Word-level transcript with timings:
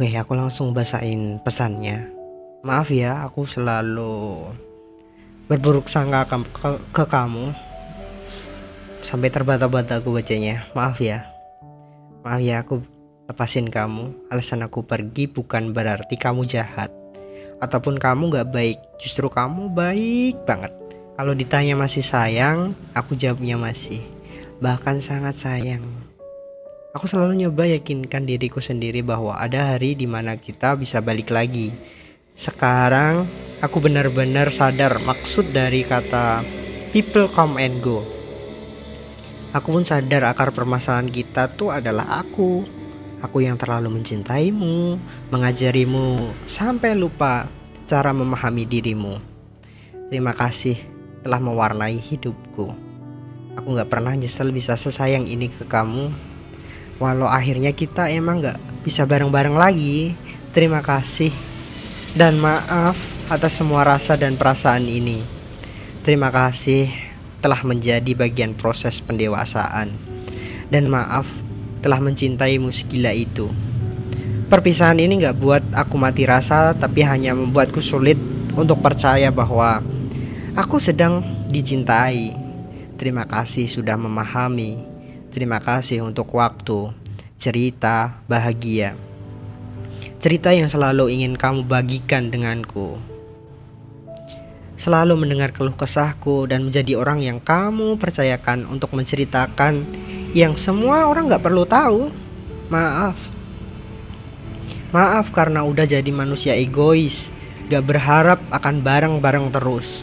Oke, 0.00 0.16
aku 0.16 0.32
langsung 0.32 0.72
basahin 0.72 1.44
pesannya. 1.44 2.08
Maaf 2.64 2.88
ya, 2.88 3.20
aku 3.20 3.44
selalu 3.44 4.48
berburuk 5.44 5.92
sangka 5.92 6.24
ke, 6.24 6.40
ke, 6.56 6.68
ke 6.88 7.04
kamu. 7.04 7.52
Sampai 9.04 9.28
terbata-bata 9.28 10.00
aku 10.00 10.16
bacanya. 10.16 10.64
Maaf 10.72 11.04
ya. 11.04 11.28
Maaf 12.24 12.40
ya, 12.40 12.64
aku 12.64 12.80
lepasin 13.28 13.68
kamu. 13.68 14.32
Alasan 14.32 14.64
aku 14.64 14.80
pergi 14.80 15.28
bukan 15.28 15.76
berarti 15.76 16.16
kamu 16.16 16.48
jahat. 16.48 16.88
Ataupun 17.60 18.00
kamu 18.00 18.32
gak 18.32 18.56
baik. 18.56 18.80
Justru 19.04 19.28
kamu 19.28 19.68
baik 19.68 20.48
banget. 20.48 20.72
Kalau 21.20 21.36
ditanya 21.36 21.76
masih 21.76 22.00
sayang, 22.00 22.72
aku 22.96 23.20
jawabnya 23.20 23.60
masih. 23.60 24.00
Bahkan 24.64 25.04
sangat 25.04 25.36
sayang. 25.36 25.84
Aku 26.90 27.06
selalu 27.06 27.46
nyoba 27.46 27.70
yakinkan 27.70 28.26
diriku 28.26 28.58
sendiri 28.58 28.98
bahwa 29.06 29.38
ada 29.38 29.62
hari 29.62 29.94
di 29.94 30.10
mana 30.10 30.34
kita 30.34 30.74
bisa 30.74 30.98
balik 30.98 31.30
lagi. 31.30 31.70
Sekarang 32.34 33.30
aku 33.62 33.78
benar-benar 33.78 34.50
sadar 34.50 34.98
maksud 34.98 35.54
dari 35.54 35.86
kata 35.86 36.42
people 36.90 37.30
come 37.30 37.62
and 37.62 37.78
go. 37.78 38.02
Aku 39.54 39.70
pun 39.70 39.86
sadar 39.86 40.34
akar 40.34 40.50
permasalahan 40.50 41.06
kita 41.06 41.54
tuh 41.54 41.70
adalah 41.70 42.26
aku. 42.26 42.66
Aku 43.22 43.38
yang 43.38 43.54
terlalu 43.54 43.94
mencintaimu, 43.94 44.98
mengajarimu, 45.30 46.34
sampai 46.50 46.98
lupa 46.98 47.46
cara 47.86 48.10
memahami 48.10 48.66
dirimu. 48.66 49.14
Terima 50.10 50.34
kasih 50.34 50.74
telah 51.22 51.38
mewarnai 51.38 52.02
hidupku. 52.02 52.74
Aku 53.62 53.78
gak 53.78 53.94
pernah 53.94 54.10
nyesel 54.18 54.50
bisa 54.50 54.74
sesayang 54.74 55.30
ini 55.30 55.46
ke 55.54 55.70
kamu 55.70 56.29
walau 57.00 57.26
akhirnya 57.26 57.72
kita 57.72 58.12
emang 58.12 58.44
nggak 58.44 58.60
bisa 58.84 59.08
bareng-bareng 59.08 59.56
lagi. 59.56 60.14
Terima 60.52 60.84
kasih 60.84 61.32
dan 62.14 62.36
maaf 62.38 62.98
atas 63.32 63.58
semua 63.58 63.82
rasa 63.82 64.14
dan 64.20 64.36
perasaan 64.36 64.86
ini. 64.86 65.24
Terima 66.04 66.28
kasih 66.28 66.92
telah 67.40 67.64
menjadi 67.64 68.12
bagian 68.12 68.52
proses 68.52 69.00
pendewasaan. 69.00 69.96
Dan 70.70 70.86
maaf 70.86 71.26
telah 71.82 71.98
mencintaimu 71.98 72.70
segila 72.70 73.10
itu. 73.10 73.50
Perpisahan 74.46 74.98
ini 74.98 75.22
nggak 75.22 75.38
buat 75.38 75.64
aku 75.74 75.94
mati 75.98 76.26
rasa 76.26 76.74
tapi 76.74 77.02
hanya 77.06 77.34
membuatku 77.34 77.78
sulit 77.78 78.18
untuk 78.54 78.82
percaya 78.82 79.30
bahwa 79.30 79.82
aku 80.58 80.82
sedang 80.82 81.22
dicintai. 81.50 82.34
Terima 82.98 83.24
kasih 83.24 83.70
sudah 83.70 83.96
memahami 83.96 84.89
Terima 85.30 85.62
kasih 85.62 86.02
untuk 86.02 86.26
waktu, 86.34 86.90
cerita, 87.38 88.18
bahagia. 88.26 88.98
Cerita 90.18 90.50
yang 90.50 90.66
selalu 90.66 91.06
ingin 91.14 91.38
kamu 91.38 91.70
bagikan 91.70 92.34
denganku. 92.34 92.98
Selalu 94.74 95.14
mendengar 95.14 95.54
keluh 95.54 95.78
kesahku 95.78 96.50
dan 96.50 96.66
menjadi 96.66 96.98
orang 96.98 97.22
yang 97.22 97.38
kamu 97.38 97.94
percayakan 97.94 98.66
untuk 98.66 98.90
menceritakan 98.90 99.86
yang 100.34 100.58
semua 100.58 101.06
orang 101.06 101.30
gak 101.30 101.46
perlu 101.46 101.62
tahu. 101.62 102.10
Maaf. 102.66 103.30
Maaf 104.90 105.30
karena 105.30 105.62
udah 105.62 105.86
jadi 105.86 106.10
manusia 106.10 106.58
egois, 106.58 107.30
gak 107.70 107.86
berharap 107.86 108.42
akan 108.50 108.82
bareng-bareng 108.82 109.54
terus. 109.54 110.02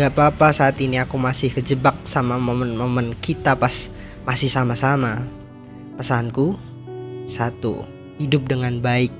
Gak 0.00 0.16
apa-apa 0.16 0.56
saat 0.56 0.80
ini 0.80 0.96
aku 0.96 1.20
masih 1.20 1.52
kejebak 1.52 2.00
sama 2.08 2.40
momen-momen 2.40 3.12
kita 3.20 3.52
pas 3.52 3.92
masih 4.22 4.46
sama-sama. 4.46 5.26
Pesanku, 5.98 6.54
satu, 7.26 7.82
hidup 8.22 8.46
dengan 8.46 8.78
baik. 8.78 9.10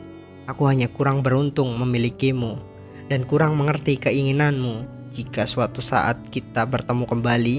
Aku 0.51 0.67
hanya 0.67 0.91
kurang 0.91 1.23
beruntung 1.23 1.75
memilikimu 1.79 2.59
dan 3.11 3.27
kurang 3.27 3.59
mengerti 3.59 3.99
keinginanmu. 3.99 4.87
Jika 5.13 5.45
suatu 5.45 5.85
saat 5.85 6.17
kita 6.33 6.65
bertemu 6.65 7.05
kembali, 7.05 7.57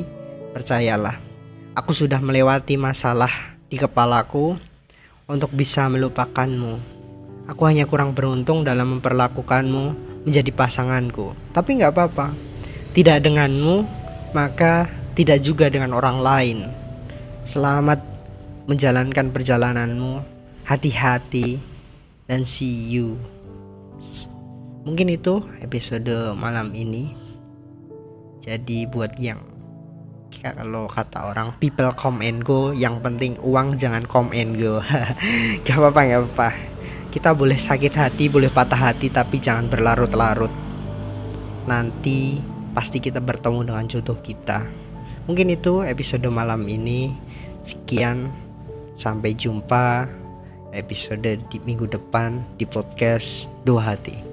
percayalah, 0.57 1.21
aku 1.77 1.93
sudah 1.93 2.17
melewati 2.17 2.81
masalah 2.81 3.29
di 3.69 3.77
kepalaku 3.77 4.57
untuk 5.29 5.53
bisa 5.53 5.85
melupakanmu. 5.85 6.81
Aku 7.45 7.61
hanya 7.69 7.85
kurang 7.85 8.15
beruntung 8.17 8.65
dalam 8.65 8.97
memperlakukanmu 8.97 10.15
menjadi 10.25 10.49
pasanganku. 10.55 11.35
Tapi 11.53 11.77
nggak 11.77 11.91
apa-apa. 11.93 12.33
Tidak 12.95 13.19
denganmu, 13.21 13.75
maka 14.33 14.89
tidak 15.13 15.43
juga 15.45 15.69
dengan 15.69 15.93
orang 15.93 16.17
lain. 16.23 16.82
Selamat 17.43 17.99
menjalankan 18.71 19.27
perjalananmu. 19.35 20.23
Hati-hati 20.63 21.59
dan 22.31 22.47
see 22.47 22.71
you. 22.87 23.19
Mungkin 24.87 25.11
itu 25.11 25.43
episode 25.59 26.31
malam 26.39 26.71
ini. 26.71 27.11
Jadi 28.39 28.87
buat 28.87 29.19
yang 29.19 29.43
kalau 30.39 30.87
kata 30.87 31.35
orang 31.35 31.51
people 31.59 31.91
come 31.99 32.23
and 32.23 32.47
go, 32.47 32.71
yang 32.71 33.03
penting 33.03 33.35
uang 33.43 33.75
jangan 33.75 34.07
come 34.07 34.31
and 34.31 34.55
go. 34.55 34.79
gak 35.67 35.75
apa-apa, 35.75 35.99
gak 36.07 36.19
apa-apa. 36.23 36.49
Kita 37.11 37.35
boleh 37.35 37.59
sakit 37.59 37.91
hati, 37.91 38.31
boleh 38.31 38.47
patah 38.55 38.91
hati, 38.91 39.11
tapi 39.11 39.43
jangan 39.43 39.67
berlarut-larut. 39.67 40.51
Nanti 41.67 42.39
pasti 42.71 43.03
kita 43.03 43.19
bertemu 43.19 43.67
dengan 43.67 43.85
jodoh 43.91 44.19
kita. 44.23 44.63
Mungkin 45.29 45.55
itu 45.55 45.83
episode 45.83 46.27
malam 46.27 46.67
ini. 46.67 47.15
Sekian, 47.63 48.27
sampai 48.99 49.31
jumpa 49.31 50.03
episode 50.75 51.39
di 51.39 51.57
minggu 51.63 51.87
depan 51.87 52.43
di 52.59 52.67
podcast 52.67 53.47
Dua 53.63 53.79
Hati. 53.79 54.32